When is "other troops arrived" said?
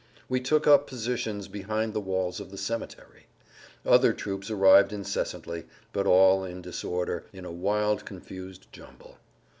3.93-4.91